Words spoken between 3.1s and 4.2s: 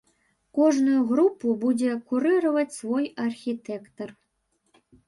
архітэктар.